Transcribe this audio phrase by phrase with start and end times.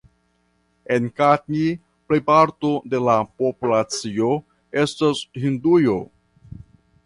[0.95, 1.65] En Katni
[2.07, 4.33] plejparto de la populacio
[4.87, 5.99] estas hinduoj.